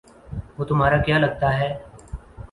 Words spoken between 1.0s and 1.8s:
کیا لگتا ہے